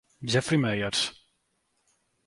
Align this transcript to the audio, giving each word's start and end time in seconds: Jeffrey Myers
Jeffrey 0.23 0.57
Myers 0.57 1.13